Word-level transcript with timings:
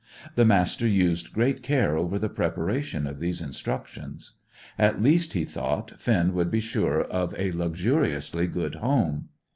The 0.33 0.45
Master 0.45 0.87
used 0.87 1.31
great 1.31 1.61
care 1.61 1.95
over 1.95 2.17
the 2.17 2.27
preparation 2.27 3.05
of 3.05 3.19
these 3.19 3.39
instructions. 3.39 4.39
At 4.79 4.99
least, 4.99 5.33
he 5.33 5.45
thought, 5.45 5.99
Finn 6.01 6.33
would 6.33 6.49
be 6.49 6.59
sure 6.59 7.03
of 7.03 7.35
a 7.37 7.51
luxuriously 7.51 8.47
good 8.47 8.73
home. 8.73 9.29